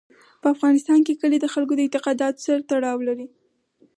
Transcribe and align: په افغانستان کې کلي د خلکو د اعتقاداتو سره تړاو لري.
په 0.41 0.47
افغانستان 0.55 0.99
کې 1.05 1.13
کلي 1.21 1.37
د 1.41 1.47
خلکو 1.53 1.73
د 1.75 1.79
اعتقاداتو 1.83 2.43
سره 2.47 2.59
تړاو 2.71 2.99
لري. 3.07 3.27